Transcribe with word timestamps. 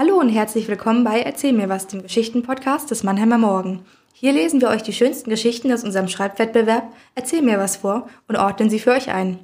Hallo 0.00 0.18
und 0.18 0.30
herzlich 0.30 0.66
willkommen 0.66 1.04
bei 1.04 1.20
Erzähl 1.20 1.52
mir 1.52 1.68
was, 1.68 1.86
dem 1.86 2.00
Geschichtenpodcast 2.00 2.90
des 2.90 3.02
Mannheimer 3.02 3.36
Morgen. 3.36 3.84
Hier 4.14 4.32
lesen 4.32 4.62
wir 4.62 4.70
euch 4.70 4.82
die 4.82 4.94
schönsten 4.94 5.28
Geschichten 5.28 5.70
aus 5.70 5.84
unserem 5.84 6.08
Schreibwettbewerb 6.08 6.84
Erzähl 7.14 7.42
mir 7.42 7.58
was 7.58 7.76
vor 7.76 8.08
und 8.26 8.36
ordnen 8.36 8.70
sie 8.70 8.78
für 8.78 8.92
euch 8.92 9.10
ein. 9.10 9.38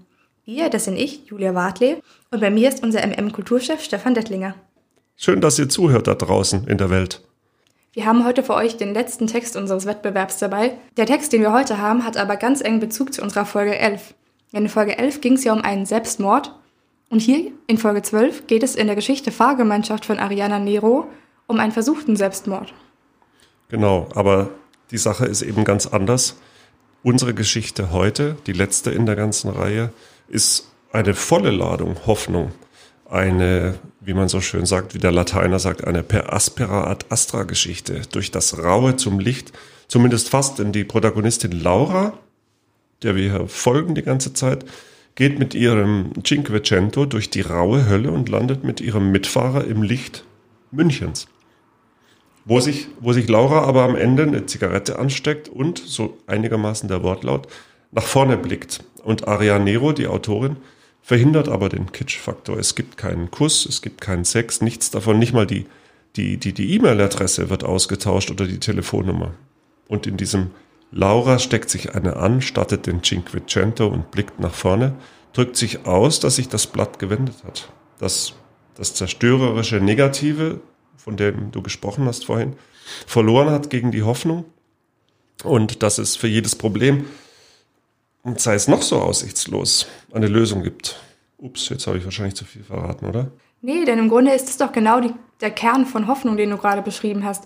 Wir, 0.47 0.71
das 0.71 0.87
sind 0.87 0.97
ich, 0.97 1.27
Julia 1.27 1.55
Wartle, 1.55 2.01
und 2.31 2.41
bei 2.41 2.49
mir 2.49 2.71
ist 2.71 2.83
unser 2.83 3.07
MM-Kulturchef 3.07 3.83
Stefan 3.83 4.15
Dettlinger. 4.15 4.55
Schön, 5.15 5.43
dass 5.43 5.59
ihr 5.59 5.69
zuhört 5.69 6.07
da 6.07 6.15
draußen 6.15 6.67
in 6.67 6.79
der 6.79 6.89
Welt. 6.89 7.21
Wir 7.93 8.07
haben 8.07 8.25
heute 8.25 8.43
für 8.43 8.55
euch 8.55 8.79
den 8.79 8.95
letzten 8.95 9.27
Text 9.27 9.57
unseres 9.57 9.85
Wettbewerbs 9.85 10.39
dabei. 10.39 10.79
Der 10.97 11.05
Text, 11.05 11.35
den 11.35 11.43
wir 11.43 11.53
heute 11.53 11.83
haben, 11.83 12.03
hat 12.03 12.17
aber 12.17 12.37
ganz 12.39 12.63
eng 12.63 12.81
Bezug 12.81 13.13
zu 13.13 13.21
unserer 13.21 13.45
Folge 13.45 13.77
11. 13.77 14.15
In 14.53 14.71
Folge 14.71 14.97
11 14.97 15.21
ging 15.21 15.35
es 15.35 15.45
ja 15.45 15.53
um 15.53 15.61
einen 15.61 15.85
Selbstmord 15.85 16.55
und 17.09 17.21
hier 17.21 17.53
in 17.67 17.79
Folge 17.79 18.03
12 18.03 18.47
geht 18.47 18.63
es 18.63 18.75
in 18.75 18.87
der 18.87 18.97
Geschichte 18.97 19.31
Fahrgemeinschaft 19.31 20.05
von 20.05 20.19
Ariana 20.19 20.59
Nero 20.59 21.07
um 21.47 21.61
einen 21.61 21.73
versuchten 21.73 22.17
Selbstmord. 22.17 22.75
Genau, 23.69 24.09
aber 24.15 24.51
die 24.91 24.99
Sache 24.99 25.27
ist 25.27 25.43
eben 25.43 25.65
ganz 25.65 25.87
anders. 25.87 26.37
Unsere 27.03 27.35
Geschichte 27.35 27.93
heute, 27.93 28.37
die 28.47 28.53
letzte 28.53 28.91
in 28.91 29.07
der 29.07 29.17
ganzen 29.17 29.51
Reihe, 29.51 29.93
ist 30.29 30.69
eine 30.93 31.15
volle 31.15 31.51
Ladung 31.51 32.07
Hoffnung. 32.07 32.53
Eine, 33.09 33.79
wie 34.01 34.15
man 34.15 34.29
so 34.29 34.41
schön 34.41 34.67
sagt, 34.67 34.95
wie 34.95 34.99
der 34.99 35.13
Lateiner 35.13 35.61
sagt, 35.61 35.85
eine 35.85 36.03
per 36.03 36.33
aspera 36.33 36.89
ad 36.91 37.07
astra 37.09 37.45
Geschichte. 37.45 38.03
Durch 38.11 38.33
das 38.33 38.59
Raue 38.59 38.97
zum 38.97 39.21
Licht, 39.21 39.53
zumindest 39.87 40.29
fast, 40.29 40.59
denn 40.59 40.73
die 40.73 40.85
Protagonistin 40.85 41.53
Laura, 41.53 42.15
der 43.03 43.15
wir 43.15 43.31
hier 43.31 43.49
folgen 43.49 43.95
die 43.95 44.03
ganze 44.03 44.33
Zeit, 44.33 44.65
geht 45.17 45.39
mit 45.39 45.55
ihrem 45.55 46.13
Cinquecento 46.25 47.07
durch 47.07 47.31
die 47.31 47.41
raue 47.41 47.89
Hölle 47.89 48.13
und 48.13 48.29
landet 48.29 48.63
mit 48.63 48.81
ihrem 48.81 49.11
Mitfahrer 49.11 49.65
im 49.65 49.83
Licht 49.83 50.25
Münchens. 50.71 51.27
Wo 52.45 52.61
sich, 52.61 52.87
wo 53.01 53.13
sich 53.13 53.29
Laura 53.29 53.63
aber 53.63 53.83
am 53.83 53.97
Ende 53.97 54.23
eine 54.23 54.47
Zigarette 54.47 54.99
ansteckt 54.99 55.49
und, 55.49 55.79
so 55.79 56.17
einigermaßen 56.29 56.89
der 56.89 57.03
Wortlaut, 57.03 57.49
nach 57.91 58.05
vorne 58.05 58.37
blickt. 58.37 58.85
Und 59.03 59.27
Aria 59.27 59.59
Nero, 59.59 59.93
die 59.93 60.07
Autorin, 60.07 60.57
verhindert 61.03 61.49
aber 61.49 61.69
den 61.69 61.91
Kitsch-Faktor. 61.91 62.59
Es 62.59 62.75
gibt 62.75 62.97
keinen 62.97 63.31
Kuss, 63.31 63.67
es 63.67 63.83
gibt 63.83 64.01
keinen 64.01 64.25
Sex, 64.25 64.61
nichts 64.61 64.91
davon, 64.91 65.19
nicht 65.19 65.33
mal 65.33 65.47
die 65.47 65.67
die 66.17 66.37
die 66.37 66.53
die 66.53 66.75
E-Mail-Adresse 66.75 67.51
wird 67.51 67.63
ausgetauscht 67.63 68.31
oder 68.31 68.47
die 68.47 68.59
Telefonnummer. 68.59 69.35
Und 69.89 70.07
in 70.07 70.17
diesem 70.17 70.51
Laura 70.91 71.39
steckt 71.39 71.71
sich 71.71 71.95
eine 71.95 72.17
an, 72.17 72.41
startet 72.41 72.87
den 72.87 73.03
Cinquecento 73.03 73.87
und 73.87 74.11
blickt 74.11 74.41
nach 74.41 74.55
vorne, 74.55 74.95
drückt 75.33 75.57
sich 75.57 75.87
aus, 75.87 76.21
dass 76.21 76.37
sich 76.37 76.49
das 76.49 76.67
Blatt 76.67 76.99
gewendet 76.99 77.37
hat. 77.45 77.69
Das, 77.99 78.35
das 78.75 78.95
zerstörerische 78.95 79.77
Negative, 79.77 80.61
von 80.97 81.17
dem 81.17 81.51
du 81.51 81.63
gesprochen 81.63 82.07
hast 82.07 82.27
vorhin, 82.27 82.57
verloren 83.07 83.51
hat 83.51 83.71
gegen 83.71 83.91
die 83.91 84.03
Hoffnung 84.03 84.45
und 85.45 85.83
dass 85.83 85.99
es 85.99 86.17
für 86.17 86.29
jedes 86.29 86.57
Problem, 86.57 87.07
und 88.27 88.41
sei 88.41 88.55
es 88.55 88.67
noch 88.67 88.83
so 88.83 88.97
aussichtslos, 88.97 89.87
eine 90.13 90.27
Lösung 90.27 90.65
gibt. 90.65 91.01
Ups, 91.39 91.69
jetzt 91.69 91.87
habe 91.87 91.99
ich 91.99 92.05
wahrscheinlich 92.05 92.35
zu 92.35 92.45
viel 92.45 92.65
verraten, 92.65 93.07
oder? 93.07 93.31
Nee, 93.61 93.85
denn 93.85 94.01
im 94.01 94.09
Grunde 94.09 94.33
ist 94.33 94.49
es 94.49 94.57
doch 94.57 94.73
genau 94.73 95.01
die, 95.01 95.15
der 95.41 95.53
Kern 95.53 95.87
von 95.87 96.09
Hoffnung, 96.09 96.37
den 96.37 96.51
du 96.51 96.57
gerade 96.57 96.83
beschrieben 96.83 97.25
hast. 97.25 97.45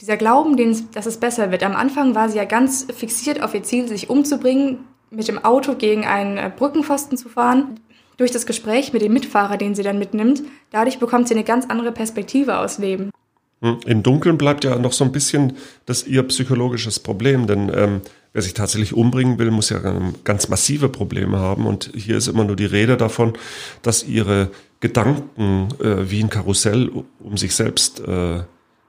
Dieser 0.00 0.16
Glauben, 0.16 0.56
den, 0.56 0.74
dass 0.92 1.06
es 1.06 1.18
besser 1.18 1.50
wird. 1.50 1.62
Am 1.62 1.76
Anfang 1.76 2.14
war 2.14 2.28
sie 2.30 2.38
ja 2.38 2.44
ganz 2.46 2.86
fixiert 2.94 3.42
auf 3.42 3.54
ihr 3.54 3.62
Ziel, 3.62 3.86
sich 3.86 4.08
umzubringen, 4.08 4.78
mit 5.10 5.28
dem 5.28 5.44
Auto 5.44 5.74
gegen 5.74 6.06
einen 6.06 6.38
äh, 6.38 6.50
Brückenpfosten 6.54 7.18
zu 7.18 7.28
fahren. 7.28 7.80
Durch 8.16 8.30
das 8.30 8.46
Gespräch 8.46 8.92
mit 8.92 9.02
dem 9.02 9.12
Mitfahrer, 9.12 9.56
den 9.56 9.74
sie 9.74 9.82
dann 9.82 9.98
mitnimmt, 9.98 10.42
dadurch 10.70 10.98
bekommt 10.98 11.28
sie 11.28 11.34
eine 11.34 11.44
ganz 11.44 11.66
andere 11.66 11.92
Perspektive 11.92 12.58
aus 12.58 12.78
Leben. 12.78 13.10
Hm, 13.62 13.80
Im 13.84 14.02
Dunkeln 14.02 14.38
bleibt 14.38 14.64
ja 14.64 14.78
noch 14.78 14.92
so 14.92 15.04
ein 15.04 15.12
bisschen 15.12 15.54
das 15.84 16.06
ihr 16.06 16.22
psychologisches 16.22 17.00
Problem, 17.00 17.46
denn 17.46 17.70
ähm, 17.74 18.00
wer 18.32 18.42
sich 18.42 18.54
tatsächlich 18.54 18.94
umbringen 18.94 19.38
will, 19.38 19.50
muss 19.50 19.68
ja 19.68 19.80
ganz 20.24 20.48
massive 20.48 20.88
Probleme 20.88 21.38
haben. 21.38 21.66
Und 21.66 21.90
hier 21.94 22.16
ist 22.16 22.28
immer 22.28 22.44
nur 22.44 22.56
die 22.56 22.66
Rede 22.66 22.96
davon, 22.96 23.34
dass 23.82 24.04
ihre 24.04 24.50
Gedanken 24.80 25.68
äh, 25.80 26.10
wie 26.10 26.22
ein 26.22 26.30
Karussell 26.30 26.90
um 27.18 27.36
sich 27.36 27.54
selbst 27.54 28.00
äh, 28.00 28.44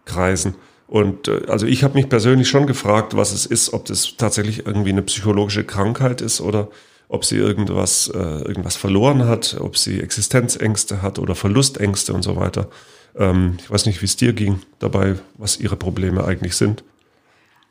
kreisen. 0.05 0.55
Und 0.91 1.29
äh, 1.29 1.43
also 1.47 1.65
ich 1.65 1.85
habe 1.85 1.93
mich 1.93 2.09
persönlich 2.09 2.49
schon 2.49 2.67
gefragt, 2.67 3.15
was 3.15 3.31
es 3.31 3.45
ist, 3.45 3.71
ob 3.71 3.85
das 3.85 4.17
tatsächlich 4.17 4.65
irgendwie 4.67 4.89
eine 4.89 5.01
psychologische 5.01 5.63
Krankheit 5.63 6.19
ist 6.19 6.41
oder 6.41 6.67
ob 7.07 7.23
sie 7.23 7.37
irgendwas, 7.37 8.11
äh, 8.13 8.17
irgendwas 8.17 8.75
verloren 8.75 9.25
hat, 9.25 9.55
ob 9.61 9.77
sie 9.77 10.01
Existenzängste 10.01 11.01
hat 11.01 11.17
oder 11.17 11.33
Verlustängste 11.33 12.11
und 12.11 12.23
so 12.23 12.35
weiter. 12.35 12.67
Ähm, 13.17 13.55
ich 13.61 13.71
weiß 13.71 13.85
nicht, 13.85 14.01
wie 14.01 14.05
es 14.05 14.17
dir 14.17 14.33
ging 14.33 14.59
dabei, 14.79 15.15
was 15.37 15.61
ihre 15.61 15.77
Probleme 15.77 16.25
eigentlich 16.25 16.57
sind. 16.57 16.83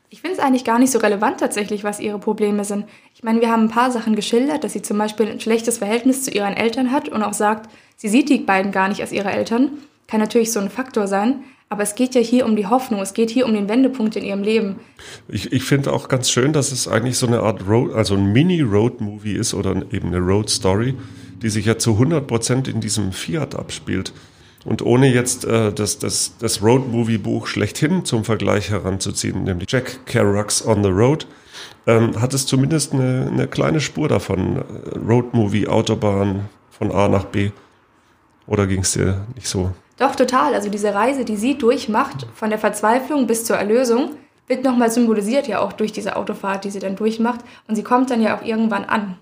Ich 0.09 0.21
finde 0.21 0.37
es 0.37 0.43
eigentlich 0.43 0.65
gar 0.65 0.79
nicht 0.79 0.91
so 0.91 0.97
relevant 0.97 1.39
tatsächlich, 1.39 1.83
was 1.83 1.99
ihre 1.99 2.17
Probleme 2.17 2.65
sind. 2.65 2.85
Ich 3.13 3.21
meine, 3.21 3.39
wir 3.39 3.51
haben 3.51 3.65
ein 3.65 3.69
paar 3.69 3.91
Sachen 3.91 4.15
geschildert, 4.15 4.63
dass 4.63 4.73
sie 4.73 4.81
zum 4.81 4.97
Beispiel 4.97 5.27
ein 5.27 5.39
schlechtes 5.39 5.77
Verhältnis 5.77 6.23
zu 6.23 6.31
ihren 6.31 6.57
Eltern 6.57 6.91
hat 6.91 7.07
und 7.07 7.21
auch 7.21 7.33
sagt, 7.33 7.69
sie 7.97 8.09
sieht 8.09 8.29
die 8.29 8.39
beiden 8.39 8.71
gar 8.71 8.89
nicht 8.89 9.01
als 9.01 9.11
ihre 9.11 9.29
Eltern. 9.29 9.73
Kann 10.07 10.19
natürlich 10.19 10.51
so 10.51 10.59
ein 10.59 10.71
Faktor 10.71 11.05
sein. 11.05 11.43
Aber 11.71 11.83
es 11.83 11.95
geht 11.95 12.15
ja 12.15 12.21
hier 12.21 12.45
um 12.45 12.57
die 12.57 12.67
Hoffnung, 12.67 12.99
es 12.99 13.13
geht 13.13 13.29
hier 13.29 13.45
um 13.45 13.53
den 13.53 13.69
Wendepunkt 13.69 14.17
in 14.17 14.25
ihrem 14.25 14.43
Leben. 14.43 14.81
Ich, 15.29 15.53
ich 15.53 15.63
finde 15.63 15.93
auch 15.93 16.09
ganz 16.09 16.29
schön, 16.29 16.51
dass 16.51 16.73
es 16.73 16.85
eigentlich 16.85 17.17
so 17.17 17.25
eine 17.25 17.39
Art 17.39 17.65
Road, 17.65 17.93
also 17.93 18.13
ein 18.15 18.33
Mini-Road-Movie 18.33 19.35
ist 19.35 19.53
oder 19.53 19.71
eben 19.89 20.07
eine 20.07 20.17
Road-Story, 20.17 20.95
die 21.41 21.47
sich 21.47 21.65
ja 21.67 21.77
zu 21.77 21.93
100 21.93 22.27
Prozent 22.27 22.67
in 22.67 22.81
diesem 22.81 23.13
Fiat 23.13 23.55
abspielt. 23.55 24.11
Und 24.65 24.81
ohne 24.81 25.13
jetzt 25.13 25.45
äh, 25.45 25.71
das, 25.71 25.97
das, 25.97 26.35
das 26.39 26.61
Road-Movie-Buch 26.61 27.47
schlechthin 27.47 28.03
zum 28.03 28.25
Vergleich 28.25 28.69
heranzuziehen, 28.69 29.45
nämlich 29.45 29.71
Jack 29.71 30.05
Kerouac's 30.05 30.67
On 30.67 30.83
the 30.83 30.89
Road, 30.89 31.25
ähm, 31.87 32.19
hat 32.19 32.33
es 32.33 32.45
zumindest 32.47 32.91
eine, 32.91 33.29
eine 33.31 33.47
kleine 33.47 33.79
Spur 33.79 34.09
davon. 34.09 34.61
Road-Movie, 35.07 35.69
Autobahn 35.69 36.49
von 36.69 36.91
A 36.91 37.07
nach 37.07 37.23
B. 37.23 37.51
Oder 38.45 38.67
ging 38.67 38.81
es 38.81 38.91
dir 38.91 39.25
nicht 39.35 39.47
so? 39.47 39.71
Doch, 40.01 40.15
total. 40.15 40.55
Also 40.55 40.67
diese 40.67 40.95
Reise, 40.95 41.25
die 41.25 41.35
sie 41.35 41.59
durchmacht, 41.59 42.25
von 42.33 42.49
der 42.49 42.57
Verzweiflung 42.57 43.27
bis 43.27 43.45
zur 43.45 43.57
Erlösung, 43.57 44.15
wird 44.47 44.63
nochmal 44.63 44.89
symbolisiert 44.89 45.47
ja 45.47 45.59
auch 45.59 45.73
durch 45.73 45.91
diese 45.91 46.15
Autofahrt, 46.15 46.65
die 46.65 46.71
sie 46.71 46.79
dann 46.79 46.95
durchmacht. 46.95 47.41
Und 47.67 47.75
sie 47.75 47.83
kommt 47.83 48.09
dann 48.09 48.19
ja 48.19 48.35
auch 48.35 48.43
irgendwann 48.43 48.85
an. 48.85 49.19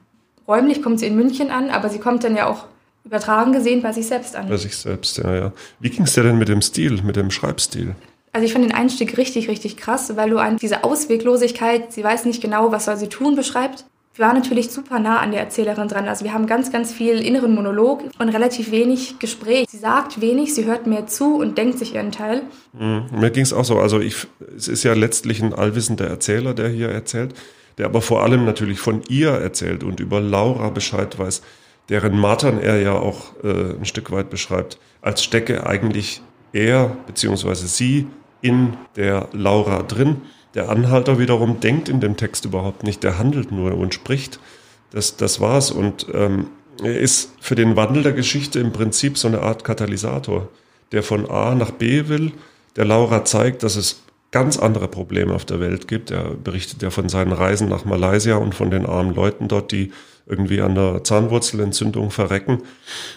Räumlich 0.48 0.82
kommt 0.82 1.02
sie 1.02 1.08
in 1.08 1.18
München 1.18 1.52
an, 1.52 1.70
aber 1.70 1.90
sie 1.90 2.00
kommt 2.00 2.24
dann 2.24 2.34
ja 2.34 2.48
auch 2.48 2.64
übertragen 3.04 3.52
gesehen 3.52 3.82
bei 3.82 3.92
sich 3.92 4.08
selbst 4.08 4.38
an. 4.38 4.48
Bei 4.48 4.56
sich 4.56 4.78
selbst, 4.78 5.18
ja, 5.18 5.36
ja. 5.36 5.52
Wie 5.82 5.90
ging 5.90 6.04
es 6.04 6.14
dir 6.14 6.24
denn 6.24 6.38
mit 6.38 6.48
dem 6.48 6.62
Stil, 6.62 7.02
mit 7.04 7.18
dem 7.18 7.30
Schreibstil? 7.30 7.96
Also 8.32 8.46
ich 8.46 8.54
fand 8.54 8.64
den 8.64 8.74
Einstieg 8.74 9.18
richtig, 9.18 9.50
richtig 9.50 9.76
krass, 9.76 10.16
weil 10.16 10.30
du 10.30 10.38
an 10.38 10.56
diese 10.56 10.86
Ausweglosigkeit, 10.86 11.92
sie 11.92 12.06
weiß 12.06 12.24
nicht 12.24 12.42
genau, 12.42 12.72
was 12.72 12.86
soll 12.86 12.96
sie 12.96 13.10
tun, 13.10 13.36
beschreibt 13.36 13.84
wir 14.20 14.26
waren 14.26 14.36
natürlich 14.36 14.70
super 14.70 15.00
nah 15.00 15.22
an 15.22 15.32
der 15.32 15.40
Erzählerin 15.40 15.88
dran. 15.88 16.10
Also 16.10 16.26
wir 16.26 16.34
haben 16.34 16.46
ganz, 16.46 16.74
ganz 16.74 16.92
viel 16.92 17.22
inneren 17.22 17.56
Monolog 17.56 18.04
und 18.20 18.28
relativ 18.28 18.70
wenig 18.70 19.18
Gespräch. 19.18 19.68
Sie 19.70 19.78
sagt 19.78 20.20
wenig, 20.20 20.54
sie 20.54 20.66
hört 20.66 20.88
mehr 20.88 21.08
zu 21.08 21.38
und 21.38 21.58
denkt 21.58 21.80
sich 21.80 21.96
ihren 21.96 22.12
Teil. 22.12 22.42
Mhm. 22.74 23.06
Mir 23.18 23.30
ging 23.30 23.44
es 23.44 23.54
auch 23.54 23.64
so. 23.64 23.80
Also 23.80 24.02
ich, 24.02 24.28
es 24.58 24.68
ist 24.68 24.84
ja 24.84 24.94
letztlich 24.94 25.42
ein 25.42 25.54
allwissender 25.54 26.06
Erzähler, 26.06 26.54
der 26.54 26.68
hier 26.68 26.90
erzählt, 26.90 27.34
der 27.78 27.86
aber 27.86 28.02
vor 28.02 28.22
allem 28.22 28.44
natürlich 28.44 28.82
von 28.82 29.04
ihr 29.08 29.30
erzählt 29.30 29.86
und 29.86 30.02
über 30.02 30.20
Laura 30.20 30.70
Bescheid 30.70 31.18
weiß, 31.18 31.42
deren 31.88 32.20
Martern 32.20 32.60
er 32.60 32.82
ja 32.82 33.00
auch 33.00 33.42
äh, 33.42 33.78
ein 33.80 33.86
Stück 33.86 34.12
weit 34.12 34.30
beschreibt, 34.30 34.80
als 35.02 35.24
stecke 35.24 35.66
eigentlich 35.66 36.22
er 36.52 36.98
bzw. 37.08 37.54
sie 37.54 38.08
in 38.42 38.74
der 38.98 39.30
Laura 39.32 39.82
drin 39.84 40.24
der 40.56 40.70
Anhalter 40.70 41.20
wiederum 41.20 41.60
denkt 41.60 41.90
in 41.90 42.00
dem 42.00 42.18
Text 42.18 42.46
überhaupt 42.46 42.84
nicht, 42.84 43.04
der 43.04 43.20
handelt 43.20 43.52
nur 43.52 43.76
und 43.76 43.94
spricht. 43.94 44.40
Das, 44.92 45.18
das 45.18 45.40
war's. 45.40 45.72
Und 45.72 46.08
ähm, 46.14 46.48
er 46.84 47.00
ist 47.00 47.34
für 47.40 47.56
den 47.56 47.76
Wandel 47.76 48.04
der 48.04 48.14
Geschichte 48.14 48.60
im 48.60 48.72
Prinzip 48.72 49.18
so 49.18 49.28
eine 49.28 49.42
Art 49.42 49.64
Katalysator, 49.64 50.50
der 50.92 51.04
von 51.04 51.30
A 51.30 51.54
nach 51.54 51.72
B 51.72 52.08
will, 52.08 52.32
der 52.76 52.86
Laura 52.86 53.26
zeigt, 53.26 53.64
dass 53.64 53.76
es 53.76 54.04
ganz 54.32 54.58
andere 54.58 54.88
Probleme 54.88 55.34
auf 55.34 55.46
der 55.46 55.60
Welt 55.60 55.88
gibt. 55.88 56.12
Er 56.12 56.32
berichtet 56.36 56.82
ja 56.82 56.92
von 56.92 57.10
seinen 57.10 57.32
Reisen 57.32 57.68
nach 57.68 57.86
Malaysia 57.86 58.38
und 58.38 58.56
von 58.56 58.70
den 58.70 58.86
armen 58.86 59.14
Leuten 59.14 59.48
dort, 59.48 59.72
die 59.72 59.92
irgendwie 60.28 60.62
an 60.62 60.76
der 60.76 61.04
Zahnwurzelentzündung 61.04 62.12
verrecken. 62.12 62.62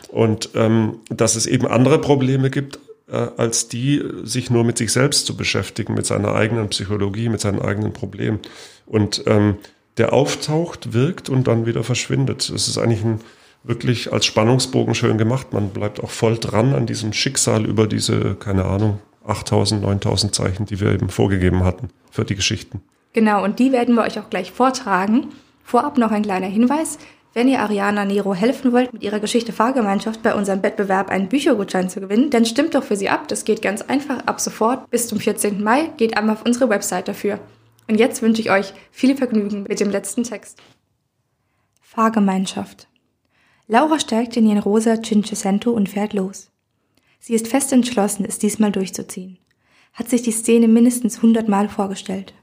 Und 0.09 0.51
ähm, 0.55 1.01
dass 1.11 1.37
es 1.37 1.47
eben 1.47 1.67
andere 1.67 1.99
Probleme 1.99 2.51
gibt, 2.51 2.79
als 3.11 3.69
die, 3.69 4.03
sich 4.23 4.51
nur 4.51 4.65
mit 4.65 4.79
sich 4.79 4.93
selbst 4.93 5.27
zu 5.27 5.37
beschäftigen, 5.37 5.95
mit 5.95 6.07
seiner 6.07 6.35
eigenen 6.35 6.69
Psychologie, 6.69 7.29
mit 7.29 7.41
seinen 7.41 7.61
eigenen 7.61 7.93
Problemen. 7.93 8.41
Und 8.87 9.25
ähm, 9.27 9.57
der 9.99 10.13
auftaucht, 10.13 10.93
wirkt 10.93 11.29
und 11.29 11.47
dann 11.47 11.67
wieder 11.67 11.85
verschwindet. 11.85 12.49
Es 12.49 12.69
ist 12.69 12.79
eigentlich 12.79 13.05
ein, 13.05 13.21
wirklich 13.63 14.13
als 14.13 14.25
Spannungsbogen 14.25 14.95
schön 14.95 15.19
gemacht. 15.19 15.53
Man 15.53 15.71
bleibt 15.71 16.03
auch 16.03 16.11
voll 16.11 16.39
dran 16.39 16.75
an 16.75 16.87
diesem 16.87 17.13
Schicksal 17.13 17.67
über 17.67 17.87
diese, 17.87 18.35
keine 18.35 18.65
Ahnung, 18.65 18.99
8000, 19.27 19.83
9000 19.83 20.35
Zeichen, 20.35 20.67
die 20.67 20.81
wir 20.81 20.93
eben 20.93 21.09
vorgegeben 21.09 21.65
hatten 21.65 21.91
für 22.11 22.25
die 22.25 22.35
Geschichten. 22.35 22.81
Genau, 23.13 23.45
und 23.45 23.59
die 23.59 23.73
werden 23.73 23.95
wir 23.95 24.03
euch 24.03 24.19
auch 24.19 24.31
gleich 24.31 24.53
vortragen. 24.53 25.29
Vorab 25.63 25.99
noch 25.99 26.11
ein 26.11 26.23
kleiner 26.23 26.47
Hinweis. 26.47 26.99
Wenn 27.35 27.49
ihr 27.49 27.61
Ariana 27.61 28.05
Nero 28.05 28.35
helfen 28.35 28.73
wollt, 28.73 28.93
mit 28.93 29.03
ihrer 29.03 29.19
Geschichte 29.19 29.53
Fahrgemeinschaft 29.53 30.23
bei 30.23 30.35
unserem 30.35 30.63
Wettbewerb 30.63 31.09
einen 31.09 31.29
Büchergutschein 31.29 31.89
zu 31.89 32.01
gewinnen, 32.01 32.29
dann 32.29 32.45
stimmt 32.45 32.75
doch 32.75 32.85
für 32.85 32.97
sie 32.97 33.09
ab. 33.09 33.27
Das 33.29 33.45
geht 33.45 33.63
ganz 33.63 33.81
einfach 33.81 34.27
ab 34.27 34.39
sofort 34.39 34.91
bis 34.91 35.09
zum 35.09 35.19
14. 35.19 35.63
Mai. 35.63 35.91
Geht 35.97 36.17
einmal 36.17 36.37
auf 36.37 36.45
unsere 36.45 36.69
Website 36.69 37.09
dafür. 37.09 37.39
Und 37.89 37.99
jetzt 37.99 38.21
wünsche 38.21 38.43
ich 38.43 38.51
euch 38.51 38.75
viel 38.91 39.17
Vergnügen 39.17 39.63
mit 39.63 39.81
dem 39.81 39.91
letzten 39.91 40.25
Text. 40.25 40.59
Fahrgemeinschaft. 41.81 42.89
Laura 43.67 43.99
steigt 43.99 44.37
in 44.37 44.47
ihren 44.47 44.59
rosa 44.59 45.03
Cinquecento 45.03 45.71
und 45.71 45.89
fährt 45.89 46.13
los. 46.13 46.51
Sie 47.19 47.35
ist 47.35 47.49
fest 47.49 47.73
entschlossen, 47.73 48.27
es 48.27 48.39
diesmal 48.39 48.73
durchzuziehen. 48.73 49.39
Hat 49.95 50.09
sich 50.09 50.23
die 50.23 50.33
Szene 50.33 50.69
mindestens 50.69 51.23
hundertmal 51.23 51.69
vorgestellt. 51.71 52.35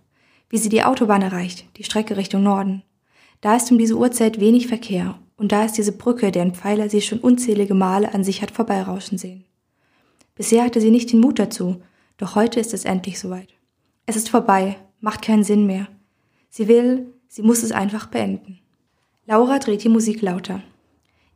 Wie 0.49 0.57
sie 0.57 0.69
die 0.69 0.83
Autobahn 0.83 1.21
erreicht, 1.21 1.65
die 1.77 1.83
Strecke 1.83 2.17
Richtung 2.17 2.41
Norden. 2.41 2.81
Da 3.41 3.55
ist 3.55 3.71
um 3.71 3.77
diese 3.77 3.95
Uhrzeit 3.95 4.39
wenig 4.39 4.67
Verkehr 4.67 5.17
und 5.37 5.51
da 5.51 5.63
ist 5.63 5.77
diese 5.77 5.93
Brücke, 5.93 6.31
deren 6.31 6.53
Pfeiler 6.53 6.89
sie 6.89 7.01
schon 7.01 7.19
unzählige 7.19 7.73
Male 7.73 8.13
an 8.13 8.23
sich 8.23 8.41
hat 8.41 8.51
vorbeirauschen 8.51 9.17
sehen. 9.17 9.45
Bisher 10.35 10.63
hatte 10.63 10.81
sie 10.81 10.91
nicht 10.91 11.11
den 11.11 11.21
Mut 11.21 11.39
dazu, 11.39 11.81
doch 12.17 12.35
heute 12.35 12.59
ist 12.59 12.73
es 12.73 12.85
endlich 12.85 13.19
soweit. 13.19 13.49
Es 14.05 14.17
ist 14.17 14.29
vorbei, 14.29 14.77
macht 14.99 15.21
keinen 15.21 15.43
Sinn 15.43 15.65
mehr. 15.65 15.87
Sie 16.49 16.67
will, 16.67 17.13
sie 17.29 17.41
muss 17.41 17.63
es 17.63 17.71
einfach 17.71 18.07
beenden. 18.07 18.59
Laura 19.25 19.59
dreht 19.59 19.83
die 19.83 19.89
Musik 19.89 20.21
lauter. 20.21 20.61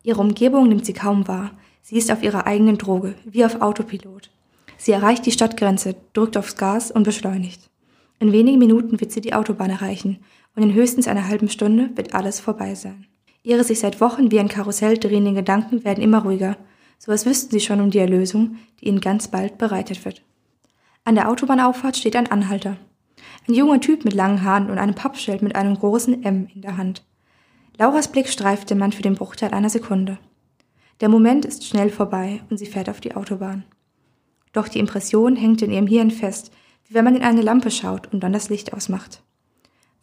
Ihre 0.04 0.20
Umgebung 0.20 0.68
nimmt 0.68 0.86
sie 0.86 0.94
kaum 0.94 1.28
wahr. 1.28 1.52
Sie 1.82 1.98
ist 1.98 2.12
auf 2.12 2.24
ihrer 2.24 2.46
eigenen 2.46 2.78
Droge, 2.78 3.16
wie 3.24 3.46
auf 3.46 3.62
Autopilot. 3.62 4.30
Sie 4.78 4.92
erreicht 4.92 5.26
die 5.26 5.32
Stadtgrenze, 5.32 5.96
drückt 6.12 6.36
aufs 6.36 6.58
Gas 6.58 6.92
und 6.92 7.04
beschleunigt. 7.04 7.70
In 8.20 8.32
wenigen 8.32 8.60
Minuten 8.60 9.00
wird 9.00 9.12
sie 9.12 9.22
die 9.22 9.34
Autobahn 9.34 9.70
erreichen 9.70 10.20
und 10.56 10.64
in 10.64 10.74
höchstens 10.74 11.08
einer 11.08 11.28
halben 11.28 11.50
Stunde 11.50 11.90
wird 11.96 12.14
alles 12.14 12.40
vorbei 12.40 12.76
sein. 12.76 13.06
Ihre 13.44 13.64
sich 13.64 13.80
seit 13.80 14.00
Wochen 14.00 14.32
wie 14.32 14.40
ein 14.40 14.48
Karussell 14.48 14.98
drehenden 14.98 15.36
Gedanken 15.36 15.84
werden 15.84 16.04
immer 16.04 16.24
ruhiger, 16.24 16.58
so 16.98 17.12
als 17.12 17.26
wüssten 17.26 17.52
sie 17.52 17.60
schon 17.60 17.82
um 17.82 17.92
die 17.92 18.00
Erlösung, 18.00 18.58
die 18.80 18.88
ihnen 18.88 19.02
ganz 19.02 19.28
bald 19.28 19.58
bereitet 19.58 20.06
wird. 20.06 20.22
An 21.04 21.16
der 21.16 21.30
Autobahnauffahrt 21.30 21.98
steht 21.98 22.16
ein 22.16 22.32
Anhalter. 22.32 22.78
Ein 23.48 23.56
junger 23.56 23.82
Typ 23.82 24.06
mit 24.06 24.14
langen 24.14 24.44
Haaren 24.44 24.70
und 24.70 24.78
einem 24.78 24.96
Pappschild 24.96 25.42
mit 25.42 25.56
einem 25.56 25.78
großen 25.78 26.24
M 26.24 26.48
in 26.54 26.62
der 26.62 26.78
Hand. 26.78 27.04
Lauras 27.78 28.10
Blick 28.10 28.30
streift 28.30 28.70
den 28.70 28.78
Mann 28.78 28.94
für 28.94 29.02
den 29.02 29.16
Bruchteil 29.16 29.52
einer 29.52 29.70
Sekunde. 29.70 30.20
Der 31.02 31.10
Moment 31.10 31.44
ist 31.44 31.66
schnell 31.66 31.90
vorbei 31.90 32.42
und 32.50 32.58
sie 32.58 32.68
fährt 32.68 32.88
auf 32.88 33.02
die 33.02 33.16
Autobahn. 33.16 33.66
Doch 34.54 34.70
die 34.70 34.80
Impression 34.80 35.36
hängt 35.36 35.62
in 35.62 35.72
ihrem 35.72 35.88
Hirn 35.88 36.12
fest, 36.12 36.52
wie 36.88 36.94
wenn 36.94 37.04
man 37.04 37.16
in 37.16 37.24
eine 37.24 37.42
Lampe 37.42 37.72
schaut 37.72 38.14
und 38.14 38.22
dann 38.22 38.32
das 38.32 38.50
Licht 38.50 38.72
ausmacht 38.74 39.23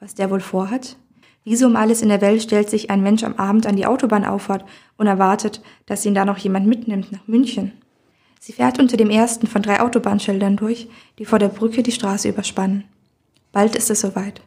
was 0.00 0.14
der 0.14 0.30
wohl 0.30 0.40
vorhat? 0.40 0.96
Wieso 1.44 1.66
um 1.66 1.76
alles 1.76 2.02
in 2.02 2.08
der 2.08 2.20
Welt 2.20 2.42
stellt 2.42 2.68
sich 2.68 2.90
ein 2.90 3.02
Mensch 3.02 3.22
am 3.22 3.36
Abend 3.36 3.66
an 3.66 3.76
die 3.76 3.86
Autobahnauffahrt 3.86 4.64
und 4.96 5.06
erwartet, 5.06 5.62
dass 5.86 6.04
ihn 6.04 6.14
da 6.14 6.24
noch 6.24 6.38
jemand 6.38 6.66
mitnimmt 6.66 7.12
nach 7.12 7.26
München? 7.26 7.72
Sie 8.40 8.52
fährt 8.52 8.78
unter 8.78 8.96
dem 8.96 9.10
ersten 9.10 9.46
von 9.46 9.62
drei 9.62 9.80
Autobahnschildern 9.80 10.56
durch, 10.56 10.88
die 11.18 11.24
vor 11.24 11.38
der 11.38 11.48
Brücke 11.48 11.82
die 11.82 11.92
Straße 11.92 12.28
überspannen. 12.28 12.84
Bald 13.52 13.76
ist 13.76 13.90
es 13.90 14.00
soweit. 14.00 14.42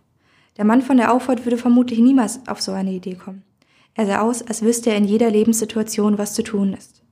Der 0.57 0.65
Mann 0.65 0.81
von 0.81 0.97
der 0.97 1.13
Auffahrt 1.13 1.45
würde 1.45 1.57
vermutlich 1.57 1.99
niemals 1.99 2.39
auf 2.47 2.61
so 2.61 2.71
eine 2.71 2.91
Idee 2.91 3.15
kommen. 3.15 3.43
Er 3.95 4.07
sah 4.07 4.21
aus, 4.21 4.41
als 4.41 4.63
wüsste 4.63 4.89
er 4.89 4.97
in 4.97 5.05
jeder 5.05 5.29
Lebenssituation, 5.29 6.17
was 6.17 6.33
zu 6.33 6.43
tun 6.43 6.73
ist. 6.73 7.03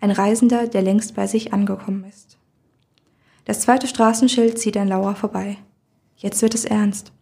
Ein 0.00 0.10
Reisender, 0.10 0.66
der 0.66 0.80
längst 0.80 1.14
bei 1.14 1.26
sich 1.26 1.52
angekommen 1.52 2.04
ist. 2.08 2.38
Das 3.44 3.60
zweite 3.60 3.86
Straßenschild 3.86 4.58
zieht 4.58 4.76
an 4.76 4.88
Lauer 4.88 5.14
vorbei. 5.14 5.58
Jetzt 6.16 6.40
wird 6.40 6.54
es 6.54 6.64
ernst. 6.64 7.12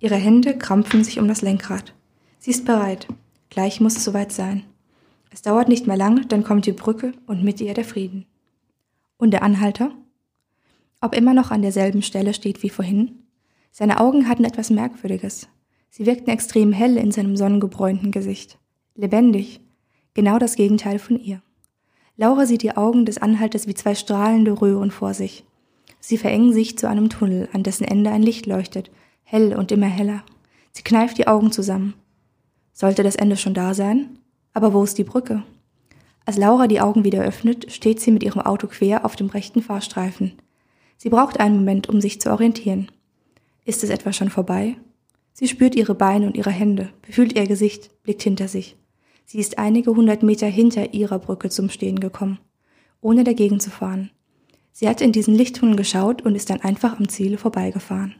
Ihre 0.00 0.16
Hände 0.16 0.56
krampfen 0.56 1.02
sich 1.02 1.18
um 1.18 1.26
das 1.26 1.42
Lenkrad. 1.42 1.94
Sie 2.38 2.50
ist 2.50 2.64
bereit. 2.64 3.08
Gleich 3.50 3.80
muss 3.80 3.96
es 3.96 4.04
soweit 4.04 4.32
sein. 4.32 4.64
Es 5.30 5.42
dauert 5.42 5.68
nicht 5.68 5.86
mehr 5.86 5.96
lang, 5.96 6.28
dann 6.28 6.44
kommt 6.44 6.66
die 6.66 6.72
Brücke 6.72 7.12
und 7.26 7.42
mit 7.42 7.60
ihr 7.60 7.74
der 7.74 7.84
Frieden. 7.84 8.26
Und 9.16 9.32
der 9.32 9.42
Anhalter? 9.42 9.90
Ob 11.00 11.14
immer 11.14 11.34
noch 11.34 11.50
an 11.50 11.62
derselben 11.62 12.02
Stelle 12.02 12.34
steht 12.34 12.62
wie 12.62 12.70
vorhin? 12.70 13.22
Seine 13.70 14.00
Augen 14.00 14.28
hatten 14.28 14.44
etwas 14.44 14.70
Merkwürdiges. 14.70 15.48
Sie 15.90 16.06
wirkten 16.06 16.30
extrem 16.30 16.72
hell 16.72 16.96
in 16.96 17.10
seinem 17.10 17.36
sonnengebräunten 17.36 18.10
Gesicht. 18.10 18.58
Lebendig. 18.94 19.60
Genau 20.14 20.38
das 20.38 20.56
Gegenteil 20.56 20.98
von 20.98 21.18
ihr. 21.20 21.42
Laura 22.16 22.46
sieht 22.46 22.62
die 22.62 22.76
Augen 22.76 23.04
des 23.04 23.18
Anhalters 23.18 23.66
wie 23.66 23.74
zwei 23.74 23.94
strahlende 23.94 24.60
Röhren 24.60 24.90
vor 24.90 25.14
sich. 25.14 25.44
Sie 26.00 26.18
verengen 26.18 26.52
sich 26.52 26.78
zu 26.78 26.88
einem 26.88 27.08
Tunnel, 27.10 27.48
an 27.52 27.62
dessen 27.62 27.84
Ende 27.84 28.10
ein 28.10 28.22
Licht 28.22 28.46
leuchtet, 28.46 28.90
hell 29.30 29.54
und 29.54 29.70
immer 29.70 29.86
heller. 29.86 30.24
Sie 30.72 30.82
kneift 30.82 31.18
die 31.18 31.26
Augen 31.26 31.52
zusammen. 31.52 31.92
Sollte 32.72 33.02
das 33.02 33.14
Ende 33.14 33.36
schon 33.36 33.52
da 33.52 33.74
sein? 33.74 34.18
Aber 34.54 34.72
wo 34.72 34.82
ist 34.82 34.96
die 34.96 35.04
Brücke? 35.04 35.42
Als 36.24 36.38
Laura 36.38 36.66
die 36.66 36.80
Augen 36.80 37.04
wieder 37.04 37.22
öffnet, 37.22 37.70
steht 37.70 38.00
sie 38.00 38.10
mit 38.10 38.22
ihrem 38.22 38.40
Auto 38.40 38.66
quer 38.68 39.04
auf 39.04 39.16
dem 39.16 39.28
rechten 39.28 39.60
Fahrstreifen. 39.60 40.32
Sie 40.96 41.10
braucht 41.10 41.40
einen 41.40 41.56
Moment, 41.56 41.90
um 41.90 42.00
sich 42.00 42.20
zu 42.22 42.30
orientieren. 42.30 42.90
Ist 43.66 43.84
es 43.84 43.90
etwa 43.90 44.14
schon 44.14 44.30
vorbei? 44.30 44.76
Sie 45.34 45.46
spürt 45.46 45.74
ihre 45.74 45.94
Beine 45.94 46.26
und 46.26 46.36
ihre 46.36 46.50
Hände, 46.50 46.88
befühlt 47.02 47.38
ihr 47.38 47.46
Gesicht, 47.46 48.02
blickt 48.02 48.22
hinter 48.22 48.48
sich. 48.48 48.76
Sie 49.26 49.38
ist 49.38 49.58
einige 49.58 49.94
hundert 49.94 50.22
Meter 50.22 50.46
hinter 50.46 50.94
ihrer 50.94 51.18
Brücke 51.18 51.50
zum 51.50 51.68
Stehen 51.68 52.00
gekommen, 52.00 52.38
ohne 53.02 53.24
dagegen 53.24 53.60
zu 53.60 53.68
fahren. 53.68 54.10
Sie 54.72 54.88
hat 54.88 55.02
in 55.02 55.12
diesen 55.12 55.34
Lichttunnel 55.34 55.76
geschaut 55.76 56.22
und 56.22 56.34
ist 56.34 56.48
dann 56.48 56.62
einfach 56.62 56.98
am 56.98 57.10
Ziel 57.10 57.36
vorbeigefahren. 57.36 58.14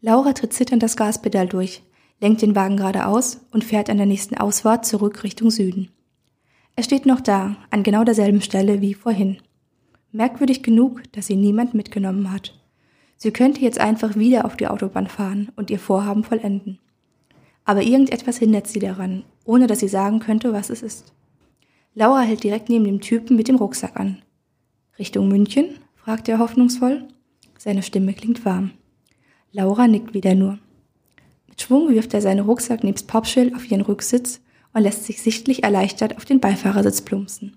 Laura 0.00 0.32
tritt 0.32 0.52
zitternd 0.52 0.82
das 0.82 0.96
Gaspedal 0.96 1.48
durch, 1.48 1.82
lenkt 2.20 2.42
den 2.42 2.54
Wagen 2.54 2.76
geradeaus 2.76 3.40
und 3.50 3.64
fährt 3.64 3.90
an 3.90 3.96
der 3.96 4.06
nächsten 4.06 4.36
Ausfahrt 4.36 4.86
zurück 4.86 5.24
Richtung 5.24 5.50
Süden. 5.50 5.90
Er 6.76 6.82
steht 6.82 7.06
noch 7.06 7.20
da, 7.20 7.56
an 7.70 7.82
genau 7.82 8.04
derselben 8.04 8.42
Stelle 8.42 8.82
wie 8.82 8.94
vorhin. 8.94 9.38
Merkwürdig 10.12 10.62
genug, 10.62 11.02
dass 11.12 11.26
sie 11.26 11.36
niemand 11.36 11.74
mitgenommen 11.74 12.30
hat. 12.30 12.58
Sie 13.16 13.30
könnte 13.30 13.62
jetzt 13.62 13.80
einfach 13.80 14.16
wieder 14.16 14.44
auf 14.44 14.56
die 14.56 14.68
Autobahn 14.68 15.06
fahren 15.06 15.50
und 15.56 15.70
ihr 15.70 15.78
Vorhaben 15.78 16.22
vollenden. 16.22 16.78
Aber 17.64 17.82
irgendetwas 17.82 18.36
hindert 18.36 18.66
sie 18.66 18.78
daran, 18.78 19.24
ohne 19.44 19.66
dass 19.66 19.80
sie 19.80 19.88
sagen 19.88 20.20
könnte, 20.20 20.52
was 20.52 20.68
es 20.68 20.82
ist. 20.82 21.14
Laura 21.94 22.20
hält 22.20 22.44
direkt 22.44 22.68
neben 22.68 22.84
dem 22.84 23.00
Typen 23.00 23.36
mit 23.36 23.48
dem 23.48 23.56
Rucksack 23.56 23.98
an. 23.98 24.22
Richtung 24.98 25.28
München? 25.28 25.78
fragt 25.94 26.28
er 26.28 26.38
hoffnungsvoll. 26.38 27.08
Seine 27.58 27.82
Stimme 27.82 28.12
klingt 28.12 28.44
warm. 28.44 28.72
Laura 29.52 29.88
nickt 29.88 30.14
wieder 30.14 30.34
nur. 30.34 30.58
Mit 31.48 31.60
Schwung 31.62 31.88
wirft 31.88 32.12
er 32.14 32.20
seinen 32.20 32.40
Rucksack 32.40 32.84
nebst 32.84 33.08
Popschild 33.08 33.54
auf 33.54 33.70
ihren 33.70 33.80
Rücksitz 33.80 34.40
und 34.72 34.82
lässt 34.82 35.04
sich 35.04 35.22
sichtlich 35.22 35.64
erleichtert 35.64 36.16
auf 36.16 36.24
den 36.24 36.40
Beifahrersitz 36.40 37.02
plumpsen. 37.02 37.56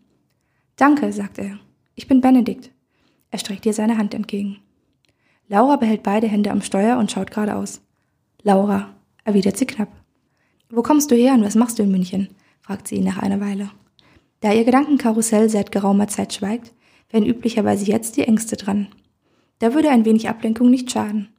Danke, 0.78 1.12
sagt 1.12 1.38
er. 1.38 1.60
Ich 1.96 2.08
bin 2.08 2.22
Benedikt. 2.22 2.72
Er 3.32 3.40
streckt 3.40 3.66
ihr 3.66 3.74
seine 3.74 3.98
Hand 3.98 4.14
entgegen. 4.14 4.60
Laura 5.50 5.76
behält 5.76 6.04
beide 6.04 6.28
Hände 6.28 6.52
am 6.52 6.62
Steuer 6.62 6.98
und 6.98 7.12
schaut 7.12 7.32
geradeaus. 7.32 7.82
Laura, 8.44 8.96
erwidert 9.26 9.58
sie 9.58 9.66
knapp. 9.66 9.90
Wo 10.70 10.82
kommst 10.82 11.12
du 11.12 11.16
her 11.16 11.34
und 11.34 11.44
was 11.44 11.56
machst 11.56 11.80
du 11.80 11.84
in 11.84 11.92
München? 11.92 12.30
fragt 12.62 12.88
sie 12.88 12.96
ihn 12.96 13.04
nach 13.04 13.18
einer 13.18 13.42
Weile. 13.42 13.72
Da 14.42 14.54
ihr 14.54 14.64
Gedankenkarussell 14.64 15.50
seit 15.50 15.72
geraumer 15.72 16.08
Zeit 16.08 16.34
schweigt, 16.34 16.72
wären 17.10 17.26
üblicherweise 17.26 17.86
jetzt 17.86 18.16
die 18.16 18.24
Ängste 18.24 18.56
dran. 18.56 18.88
Da 19.58 19.74
würde 19.74 19.90
ein 19.90 20.06
wenig 20.06 20.30
Ablenkung 20.30 20.70
nicht 20.70 20.90
schaden. 20.92 21.30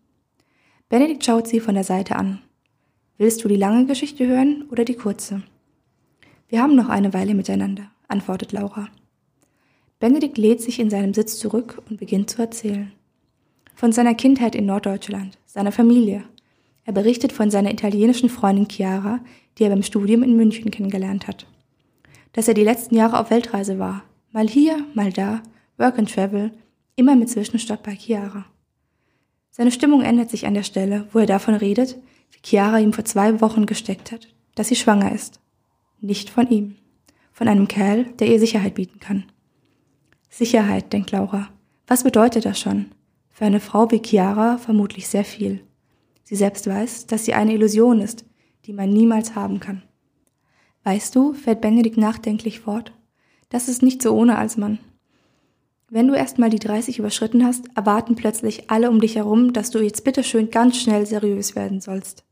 Benedikt 0.91 1.25
schaut 1.25 1.47
sie 1.47 1.61
von 1.61 1.77
der 1.77 1.85
Seite 1.85 2.17
an. 2.17 2.41
Willst 3.17 3.45
du 3.45 3.49
die 3.49 3.55
lange 3.55 3.87
Geschichte 3.87 4.27
hören 4.27 4.65
oder 4.73 4.85
die 4.85 4.97
kurze? 4.97 5.45
Wir 6.49 6.61
haben 6.61 6.75
noch 6.75 6.89
eine 6.89 7.15
Weile 7.15 7.35
miteinander, 7.35 7.85
antwortet 8.09 8.51
Laura. 8.51 8.89
Benedikt 10.01 10.37
lädt 10.37 10.61
sich 10.61 10.81
in 10.81 10.91
seinem 10.91 11.15
Sitz 11.15 11.39
zurück 11.39 11.81
und 11.89 12.01
beginnt 12.01 12.29
zu 12.29 12.43
erzählen. 12.43 12.91
Von 13.77 13.93
seiner 13.93 14.15
Kindheit 14.15 14.57
in 14.57 14.67
Norddeutschland, 14.67 15.39
seiner 15.47 15.71
Familie. 15.71 16.25
Er 16.85 16.93
berichtet 16.93 17.31
von 17.33 17.53
seiner 17.53 17.71
italienischen 17.71 18.29
Freundin 18.29 18.69
Chiara, 18.69 19.21
die 19.59 19.63
er 19.63 19.71
beim 19.71 19.85
Studium 19.85 20.25
in 20.25 20.37
München 20.37 20.73
kennengelernt 20.73 21.29
hat. 21.29 21.47
Dass 22.33 22.49
er 22.49 22.55
die 22.55 22.65
letzten 22.65 22.97
Jahre 22.97 23.21
auf 23.21 23.31
Weltreise 23.31 23.79
war, 23.79 24.03
mal 24.33 24.49
hier, 24.49 24.85
mal 24.95 25.13
da, 25.13 25.41
Work 25.79 26.01
and 26.01 26.13
Travel, 26.13 26.51
immer 26.97 27.15
mit 27.15 27.31
Zwischenstopp 27.31 27.85
bei 27.85 27.95
Chiara. 27.95 28.47
Seine 29.51 29.73
Stimmung 29.73 30.03
ändert 30.03 30.31
sich 30.31 30.47
an 30.47 30.55
der 30.55 30.63
Stelle, 30.63 31.09
wo 31.13 31.19
er 31.19 31.27
davon 31.27 31.55
redet, 31.55 31.97
wie 32.31 32.39
Chiara 32.43 32.79
ihm 32.79 32.93
vor 32.93 33.05
zwei 33.05 33.41
Wochen 33.41 33.67
gesteckt 33.67 34.13
hat, 34.13 34.29
dass 34.55 34.69
sie 34.69 34.77
schwanger 34.77 35.13
ist. 35.13 35.41
Nicht 36.01 36.31
von 36.31 36.49
ihm. 36.49 36.77
Von 37.33 37.49
einem 37.49 37.69
Kerl, 37.69 38.05
der 38.19 38.29
ihr 38.29 38.39
Sicherheit 38.39 38.75
bieten 38.75 39.01
kann. 39.01 39.25
Sicherheit, 40.29 40.93
denkt 40.93 41.11
Laura. 41.11 41.49
Was 41.87 42.05
bedeutet 42.05 42.45
das 42.45 42.61
schon? 42.61 42.87
Für 43.31 43.45
eine 43.45 43.61
Frau 43.61 43.91
wie 43.91 44.03
Chiara 44.05 44.59
vermutlich 44.59 45.09
sehr 45.09 45.25
viel. 45.25 45.65
Sie 46.23 46.37
selbst 46.37 46.67
weiß, 46.67 47.07
dass 47.07 47.25
sie 47.25 47.35
eine 47.35 47.55
Illusion 47.55 48.01
ist, 48.01 48.25
die 48.67 48.73
man 48.73 48.91
niemals 48.91 49.35
haben 49.35 49.59
kann. 49.59 49.83
Weißt 50.85 51.15
du, 51.17 51.33
fährt 51.33 51.61
Benedikt 51.61 51.97
nachdenklich 51.97 52.61
fort, 52.61 52.93
das 53.49 53.69
ist 53.69 53.83
nicht 53.83 54.01
so 54.01 54.15
ohne 54.15 54.39
als 54.39 54.57
Mann. 54.57 54.79
Wenn 55.93 56.07
du 56.07 56.15
erst 56.15 56.39
mal 56.39 56.51
die 56.51 56.61
30 56.61 57.01
überschritten 57.01 57.45
hast, 57.45 57.65
erwarten 57.75 58.15
plötzlich 58.15 58.71
alle 58.71 58.91
um 58.91 59.01
dich 59.01 59.17
herum, 59.17 59.53
dass 59.53 59.71
du 59.71 59.81
jetzt 59.81 60.05
bitteschön 60.05 60.51
ganz 60.51 60.79
schnell 60.79 61.05
seriös 61.05 61.57
werden 61.57 61.81
sollst. 61.81 62.23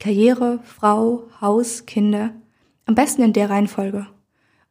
Karriere, 0.00 0.58
Frau, 0.64 1.22
Haus, 1.40 1.86
Kinder. 1.86 2.32
Am 2.84 2.96
besten 2.96 3.22
in 3.22 3.32
der 3.32 3.48
Reihenfolge. 3.48 4.08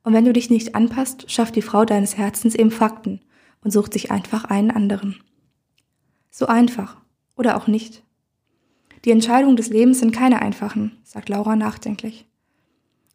Und 0.03 0.11
wenn 0.11 0.25
du 0.25 0.33
dich 0.33 0.49
nicht 0.49 0.75
anpasst, 0.75 1.31
schafft 1.31 1.55
die 1.55 1.61
Frau 1.61 1.85
deines 1.85 2.17
Herzens 2.17 2.55
eben 2.55 2.71
Fakten 2.71 3.21
und 3.63 3.71
sucht 3.71 3.93
sich 3.93 4.11
einfach 4.11 4.43
einen 4.43 4.69
anderen. 4.69 5.15
So 6.29 6.47
einfach. 6.47 6.97
Oder 7.37 7.55
auch 7.55 7.67
nicht. 7.67 8.03
Die 9.05 9.11
Entscheidungen 9.11 9.55
des 9.55 9.69
Lebens 9.69 9.99
sind 9.99 10.11
keine 10.11 10.41
einfachen, 10.41 10.97
sagt 11.03 11.29
Laura 11.29 11.55
nachdenklich. 11.55 12.27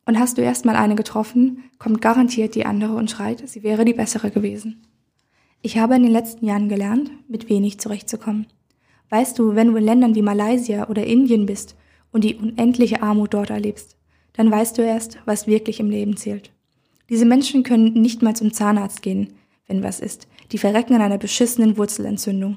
Und 0.07 0.19
hast 0.19 0.39
du 0.39 0.43
erst 0.43 0.65
mal 0.65 0.77
eine 0.77 0.95
getroffen, 0.95 1.65
kommt 1.79 2.01
garantiert 2.01 2.55
die 2.55 2.65
andere 2.65 2.95
und 2.95 3.11
schreit, 3.11 3.47
sie 3.47 3.63
wäre 3.63 3.85
die 3.85 3.93
bessere 3.93 4.31
gewesen. 4.31 4.87
Ich 5.63 5.77
habe 5.77 5.95
in 5.95 6.03
den 6.03 6.13
letzten 6.13 6.47
Jahren 6.47 6.71
gelernt, 6.71 7.11
mit 7.29 7.51
wenig 7.51 7.79
zurechtzukommen. 7.81 8.47
Weißt 9.11 9.39
du, 9.39 9.55
wenn 9.55 9.69
du 9.69 9.77
in 9.77 9.85
Ländern 9.85 10.15
wie 10.15 10.23
Malaysia 10.23 10.89
oder 10.89 11.05
Indien 11.05 11.45
bist 11.45 11.77
und 12.13 12.25
die 12.25 12.37
unendliche 12.37 13.03
Armut 13.03 13.35
dort 13.35 13.51
erlebst, 13.51 13.97
dann 14.33 14.51
weißt 14.51 14.79
du 14.79 14.83
erst, 14.83 15.19
was 15.27 15.47
wirklich 15.47 15.79
im 15.81 15.91
Leben 15.91 16.17
zählt. 16.17 16.51
Diese 17.11 17.27
Menschen 17.27 17.63
können 17.63 17.93
nicht 17.93 18.23
mal 18.23 18.35
zum 18.35 18.53
Zahnarzt 18.53 19.03
gehen, 19.03 19.35
wenn 19.67 19.83
was 19.83 20.01
ist. 20.01 20.29
Die 20.53 20.59
verrecken 20.59 20.95
an 20.95 21.03
einer 21.03 21.19
beschissenen 21.19 21.77
Wurzelentzündung. 21.77 22.57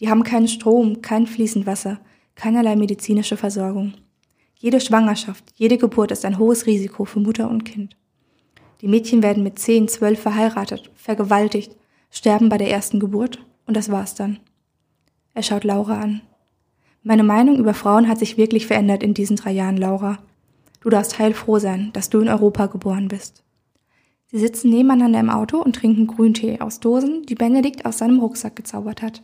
Die 0.00 0.10
haben 0.10 0.22
keinen 0.22 0.48
Strom, 0.48 1.00
kein 1.00 1.26
fließend 1.26 1.64
Wasser, 1.64 2.00
keinerlei 2.34 2.76
medizinische 2.76 3.38
Versorgung. 3.38 3.94
Jede 4.58 4.80
Schwangerschaft, 4.80 5.44
jede 5.54 5.78
Geburt 5.78 6.10
ist 6.10 6.24
ein 6.24 6.38
hohes 6.38 6.66
Risiko 6.66 7.04
für 7.04 7.20
Mutter 7.20 7.48
und 7.48 7.64
Kind. 7.64 7.96
Die 8.80 8.88
Mädchen 8.88 9.22
werden 9.22 9.42
mit 9.42 9.58
zehn, 9.58 9.88
zwölf 9.88 10.20
verheiratet, 10.20 10.90
vergewaltigt, 10.96 11.76
sterben 12.12 12.48
bei 12.48 12.58
der 12.58 12.70
ersten 12.70 13.00
Geburt 13.00 13.44
und 13.66 13.76
das 13.76 13.90
war's 13.90 14.14
dann. 14.14 14.38
Er 15.34 15.42
schaut 15.42 15.64
Laura 15.64 15.98
an. 16.00 16.20
Meine 17.02 17.24
Meinung 17.24 17.56
über 17.56 17.74
Frauen 17.74 18.06
hat 18.06 18.20
sich 18.20 18.36
wirklich 18.36 18.68
verändert 18.68 19.02
in 19.02 19.14
diesen 19.14 19.36
drei 19.36 19.50
Jahren, 19.50 19.76
Laura. 19.76 20.18
Du 20.80 20.90
darfst 20.90 21.18
heilfroh 21.18 21.58
sein, 21.58 21.90
dass 21.94 22.10
du 22.10 22.20
in 22.20 22.28
Europa 22.28 22.66
geboren 22.66 23.08
bist. 23.08 23.42
Sie 24.26 24.38
sitzen 24.38 24.70
nebeneinander 24.70 25.20
im 25.20 25.30
Auto 25.30 25.58
und 25.58 25.76
trinken 25.76 26.06
Grüntee 26.06 26.60
aus 26.60 26.80
Dosen, 26.80 27.24
die 27.26 27.34
Benedikt 27.34 27.84
aus 27.86 27.98
seinem 27.98 28.20
Rucksack 28.20 28.54
gezaubert 28.54 29.02
hat. 29.02 29.22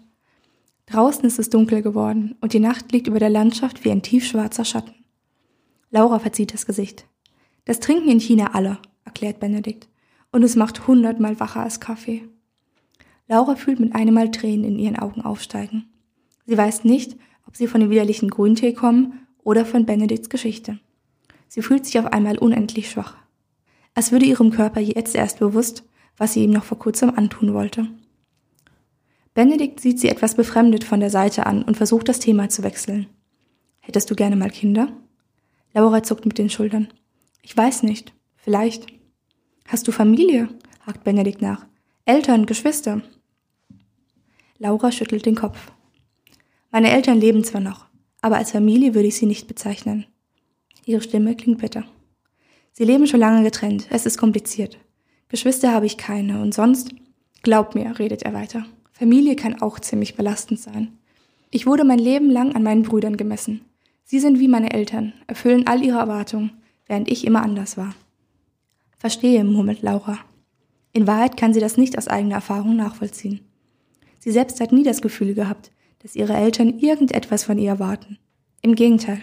Draußen 0.87 1.25
ist 1.25 1.39
es 1.39 1.51
dunkel 1.51 1.83
geworden 1.83 2.37
und 2.41 2.53
die 2.53 2.61
Nacht 2.61 2.91
liegt 2.93 3.07
über 3.07 3.19
der 3.19 3.31
Landschaft 3.31 3.85
wie 3.85 3.91
ein 3.91 4.03
tiefschwarzer 4.03 4.65
Schatten. 4.65 4.95
Laura 5.91 6.19
verzieht 6.19 6.53
das 6.53 6.67
Gesicht. 6.67 7.07
Das 7.65 7.81
trinken 7.81 8.09
in 8.09 8.21
China 8.21 8.55
alle, 8.55 8.79
erklärt 9.05 9.41
Benedikt, 9.41 9.89
und 10.33 10.43
es 10.43 10.57
macht 10.57 10.87
hundertmal 10.87 11.39
wacher 11.39 11.61
als 11.61 11.81
Kaffee. 11.81 12.25
Laura 13.29 13.57
fühlt 13.57 13.79
mit 13.79 13.95
einem 13.95 14.15
Mal 14.15 14.31
Tränen 14.31 14.65
in 14.65 14.79
ihren 14.79 14.99
Augen 14.99 15.21
aufsteigen. 15.21 15.85
Sie 16.47 16.57
weiß 16.57 16.85
nicht, 16.85 17.17
ob 17.47 17.57
sie 17.57 17.67
von 17.67 17.81
dem 17.81 17.91
widerlichen 17.91 18.31
Grüntee 18.31 18.73
kommen 18.73 19.27
oder 19.43 19.67
von 19.67 19.85
Benedikts 19.85 20.31
Geschichte. 20.31 20.79
Sie 21.47 21.63
fühlt 21.63 21.85
sich 21.85 21.99
auf 21.99 22.07
einmal 22.07 22.39
unendlich 22.39 22.91
schwach. 22.91 23.17
Es 23.95 24.13
würde 24.13 24.27
ihrem 24.27 24.51
Körper 24.51 24.81
jetzt 24.81 25.15
erst 25.15 25.39
bewusst, 25.39 25.85
was 26.17 26.33
sie 26.33 26.45
ihm 26.45 26.51
noch 26.51 26.65
vor 26.65 26.79
kurzem 26.79 27.11
antun 27.17 27.55
wollte. 27.55 27.87
Benedikt 29.35 29.81
sieht 29.81 30.01
sie 30.01 30.09
etwas 30.09 30.35
befremdet 30.35 30.85
von 30.85 31.01
der 31.01 31.11
Seite 31.11 31.47
an 31.47 31.63
und 31.63 31.77
versucht 31.77 32.09
das 32.09 32.19
Thema 32.19 32.49
zu 32.49 32.63
wechseln. 32.63 33.07
Hättest 33.81 34.11
du 34.11 34.15
gerne 34.15 34.37
mal 34.37 34.51
Kinder? 34.51 34.89
Laura 35.75 36.03
zuckt 36.03 36.27
mit 36.27 36.39
den 36.39 36.51
Schultern. 36.51 36.89
Ich 37.43 37.57
weiß 37.57 37.83
nicht. 37.83 38.13
Vielleicht. 38.37 38.87
Hast 39.67 39.87
du 39.87 39.93
Familie? 39.93 40.49
hakt 40.87 41.05
Benedikt 41.05 41.41
nach. 41.43 41.67
Eltern, 42.05 42.47
Geschwister. 42.47 43.03
Laura 44.59 44.91
schüttelt 44.91 45.25
den 45.25 45.37
Kopf. 45.37 45.71
Meine 46.73 46.91
Eltern 46.91 47.21
leben 47.21 47.45
zwar 47.45 47.61
noch, 47.61 47.87
aber 48.21 48.39
als 48.39 48.51
Familie 48.51 48.95
würde 48.95 49.07
ich 49.07 49.17
sie 49.17 49.27
nicht 49.27 49.47
bezeichnen. 49.47 50.07
Ihre 50.85 51.01
Stimme 51.01 51.37
klingt 51.37 51.59
bitter. 51.59 51.85
Sie 52.73 52.85
leben 52.85 53.07
schon 53.07 53.21
lange 53.21 53.45
getrennt, 53.45 53.87
es 53.91 54.05
ist 54.05 54.19
kompliziert. 54.19 54.79
Geschwister 55.29 55.73
habe 55.73 55.87
ich 55.87 55.97
keine 55.97 56.43
und 56.43 56.55
sonst, 56.55 56.91
glaub 57.43 57.77
mir, 57.77 57.99
redet 58.01 58.23
er 58.23 58.35
weiter. 58.35 58.67
Familie 58.93 59.37
kann 59.37 59.63
auch 59.63 59.79
ziemlich 59.79 60.17
belastend 60.17 60.59
sein. 60.59 60.99
Ich 61.51 61.67
wurde 61.67 61.85
mein 61.85 62.01
Leben 62.01 62.31
lang 62.31 62.57
an 62.57 62.65
meinen 62.65 62.83
Brüdern 62.83 63.17
gemessen. 63.17 63.61
Sie 64.05 64.19
sind 64.19 64.41
wie 64.41 64.49
meine 64.49 64.73
Eltern, 64.73 65.13
erfüllen 65.29 65.69
all 65.69 65.85
ihre 65.85 65.99
Erwartungen, 65.99 66.51
während 66.87 67.09
ich 67.09 67.25
immer 67.25 67.43
anders 67.43 67.77
war. 67.77 67.95
Verstehe, 68.99 69.45
murmelt 69.45 69.83
Laura. 69.83 70.19
In 70.93 71.07
Wahrheit 71.07 71.37
kann 71.37 71.55
sie 71.55 71.61
das 71.61 71.77
nicht 71.77 71.97
aus 71.97 72.09
eigener 72.09 72.37
Erfahrung 72.37 72.75
nachvollziehen. 72.75 73.48
Sie 74.19 74.31
selbst 74.31 74.61
hat 74.61 74.73
nie 74.73 74.83
das 74.83 75.03
Gefühl 75.03 75.35
gehabt, 75.35 75.71
dass 76.01 76.17
ihre 76.17 76.35
Eltern 76.35 76.79
irgendetwas 76.79 77.45
von 77.45 77.59
ihr 77.59 77.71
erwarten. 77.71 78.19
Im 78.63 78.75
Gegenteil. 78.75 79.21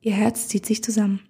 Ihr 0.00 0.12
Herz 0.12 0.48
zieht 0.48 0.66
sich 0.66 0.82
zusammen. 0.82 1.20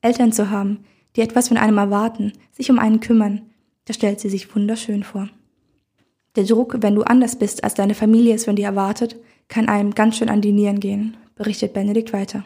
Eltern 0.00 0.32
zu 0.32 0.50
haben, 0.50 0.84
die 1.16 1.20
etwas 1.20 1.48
von 1.48 1.56
einem 1.56 1.78
erwarten, 1.78 2.32
sich 2.52 2.70
um 2.70 2.78
einen 2.78 3.00
kümmern, 3.00 3.42
das 3.84 3.96
stellt 3.96 4.20
sie 4.20 4.28
sich 4.28 4.54
wunderschön 4.54 5.02
vor. 5.02 5.28
Der 6.36 6.44
Druck, 6.44 6.76
wenn 6.80 6.94
du 6.94 7.02
anders 7.02 7.36
bist, 7.36 7.64
als 7.64 7.74
deine 7.74 7.94
Familie 7.94 8.34
es 8.34 8.44
von 8.44 8.56
dir 8.56 8.66
erwartet, 8.66 9.16
kann 9.48 9.68
einem 9.68 9.94
ganz 9.94 10.16
schön 10.16 10.28
an 10.28 10.40
die 10.40 10.52
Nieren 10.52 10.78
gehen, 10.78 11.16
berichtet 11.34 11.72
Benedikt 11.72 12.12
weiter. 12.12 12.44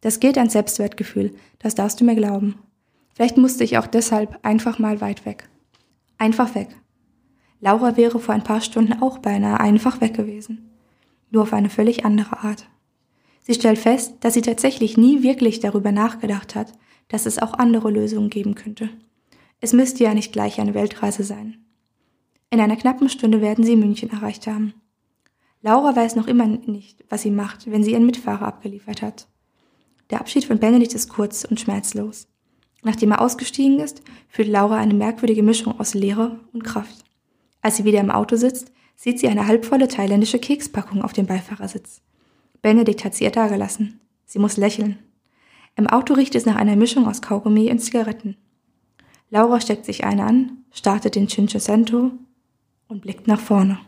Das 0.00 0.20
gilt 0.20 0.36
ans 0.36 0.52
Selbstwertgefühl, 0.52 1.34
das 1.58 1.74
darfst 1.74 2.00
du 2.00 2.04
mir 2.04 2.16
glauben. 2.16 2.56
Vielleicht 3.14 3.36
musste 3.36 3.64
ich 3.64 3.78
auch 3.78 3.86
deshalb 3.86 4.38
einfach 4.42 4.78
mal 4.78 5.00
weit 5.00 5.24
weg. 5.24 5.48
Einfach 6.18 6.54
weg. 6.54 6.68
Laura 7.64 7.96
wäre 7.96 8.20
vor 8.20 8.34
ein 8.34 8.44
paar 8.44 8.60
Stunden 8.60 9.00
auch 9.00 9.16
beinahe 9.16 9.58
einfach 9.58 10.02
weg 10.02 10.12
gewesen. 10.12 10.70
Nur 11.30 11.44
auf 11.44 11.54
eine 11.54 11.70
völlig 11.70 12.04
andere 12.04 12.40
Art. 12.40 12.68
Sie 13.40 13.54
stellt 13.54 13.78
fest, 13.78 14.16
dass 14.20 14.34
sie 14.34 14.42
tatsächlich 14.42 14.98
nie 14.98 15.22
wirklich 15.22 15.60
darüber 15.60 15.90
nachgedacht 15.90 16.54
hat, 16.54 16.72
dass 17.08 17.24
es 17.24 17.38
auch 17.38 17.54
andere 17.54 17.90
Lösungen 17.90 18.28
geben 18.28 18.54
könnte. 18.54 18.90
Es 19.62 19.72
müsste 19.72 20.04
ja 20.04 20.12
nicht 20.12 20.30
gleich 20.30 20.60
eine 20.60 20.74
Weltreise 20.74 21.24
sein. 21.24 21.56
In 22.50 22.60
einer 22.60 22.76
knappen 22.76 23.08
Stunde 23.08 23.40
werden 23.40 23.64
sie 23.64 23.76
München 23.76 24.10
erreicht 24.10 24.46
haben. 24.46 24.74
Laura 25.62 25.96
weiß 25.96 26.16
noch 26.16 26.26
immer 26.26 26.46
nicht, 26.46 27.02
was 27.08 27.22
sie 27.22 27.30
macht, 27.30 27.70
wenn 27.70 27.82
sie 27.82 27.92
ihren 27.92 28.04
Mitfahrer 28.04 28.46
abgeliefert 28.46 29.00
hat. 29.00 29.26
Der 30.10 30.20
Abschied 30.20 30.44
von 30.44 30.58
Benedikt 30.58 30.92
ist 30.92 31.08
kurz 31.08 31.46
und 31.46 31.60
schmerzlos. 31.60 32.28
Nachdem 32.82 33.12
er 33.12 33.22
ausgestiegen 33.22 33.80
ist, 33.80 34.02
fühlt 34.28 34.48
Laura 34.48 34.76
eine 34.76 34.92
merkwürdige 34.92 35.42
Mischung 35.42 35.80
aus 35.80 35.94
Leere 35.94 36.40
und 36.52 36.62
Kraft. 36.62 37.03
Als 37.64 37.78
sie 37.78 37.84
wieder 37.86 38.00
im 38.00 38.10
Auto 38.10 38.36
sitzt, 38.36 38.72
sieht 38.94 39.18
sie 39.18 39.26
eine 39.26 39.46
halbvolle 39.46 39.88
thailändische 39.88 40.38
Kekspackung 40.38 41.00
auf 41.00 41.14
dem 41.14 41.24
Beifahrersitz. 41.24 42.02
Benedikt 42.60 43.06
hat 43.06 43.14
sie 43.14 43.24
ihr 43.24 43.30
dagelassen. 43.30 44.00
Sie 44.26 44.38
muss 44.38 44.58
lächeln. 44.58 44.98
Im 45.74 45.86
Auto 45.86 46.12
riecht 46.12 46.34
es 46.34 46.44
nach 46.44 46.56
einer 46.56 46.76
Mischung 46.76 47.08
aus 47.08 47.22
Kaugummi 47.22 47.70
und 47.70 47.78
Zigaretten. 47.78 48.36
Laura 49.30 49.62
steckt 49.62 49.86
sich 49.86 50.04
eine 50.04 50.24
an, 50.24 50.58
startet 50.72 51.14
den 51.14 51.26
Cinquecento 51.26 52.12
und 52.88 53.00
blickt 53.00 53.28
nach 53.28 53.40
vorne. 53.40 53.78